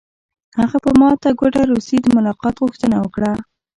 [0.59, 3.31] هغه په ماته ګوډه روسي د ملاقات غوښتنه وکړه